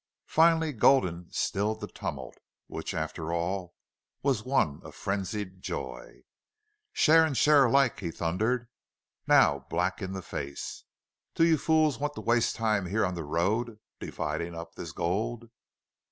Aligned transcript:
Finally 0.25 0.73
Gulden 0.73 1.27
stilled 1.31 1.79
the 1.79 1.87
tumult, 1.87 2.35
which, 2.65 2.95
after 2.95 3.31
all, 3.31 3.75
was 4.23 4.43
one 4.43 4.81
of 4.83 4.95
frenzied 4.95 5.61
joy. 5.61 6.23
"Share 6.91 7.23
and 7.23 7.37
share 7.37 7.65
alike!" 7.65 7.99
he 7.99 8.09
thundered, 8.09 8.67
now 9.27 9.67
black 9.69 10.01
in 10.01 10.13
the 10.13 10.23
face. 10.23 10.85
"Do 11.35 11.45
you 11.45 11.59
fools 11.59 11.99
want 11.99 12.15
to 12.15 12.21
waste 12.21 12.55
time 12.55 12.87
here 12.87 13.05
on 13.05 13.13
the 13.13 13.23
road, 13.23 13.77
dividing 13.99 14.55
up 14.55 14.73
this 14.73 14.91
gold?" 14.91 15.51